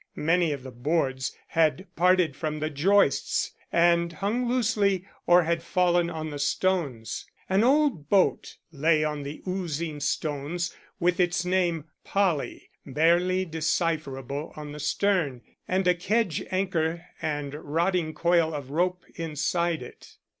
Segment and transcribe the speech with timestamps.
[0.15, 6.09] Many of the boards had parted from the joists, and hung loosely, or had fallen
[6.09, 7.27] on the stones.
[7.47, 14.71] An old boat lay on the oozing stones, with its name, Polly, barely decipherable on
[14.71, 20.15] the stern, and a kedge anchor and rotting coil of rope inside it.